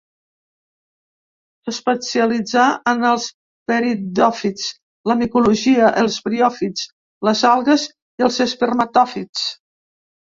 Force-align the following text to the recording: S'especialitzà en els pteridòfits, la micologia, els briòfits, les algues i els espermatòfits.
S'especialitzà 1.67 2.63
en 2.91 3.05
els 3.09 3.27
pteridòfits, 3.33 4.71
la 5.11 5.19
micologia, 5.21 5.93
els 6.05 6.19
briòfits, 6.31 6.89
les 7.31 7.45
algues 7.53 7.85
i 7.89 8.29
els 8.31 8.41
espermatòfits. 8.49 9.49